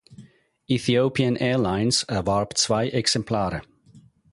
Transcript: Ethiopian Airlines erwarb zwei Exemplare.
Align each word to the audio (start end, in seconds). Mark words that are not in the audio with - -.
Ethiopian 0.67 1.35
Airlines 1.37 2.01
erwarb 2.05 2.57
zwei 2.57 2.89
Exemplare. 2.89 3.61